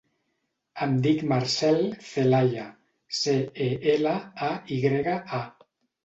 Em 0.83 0.93
dic 1.07 1.19
Marcèl 1.31 1.83
Celaya: 2.07 2.63
ce, 3.17 3.35
e, 3.65 3.67
ela, 3.97 4.15
a, 4.47 4.49
i 4.77 4.79
grega, 4.87 5.13
a. 5.41 5.43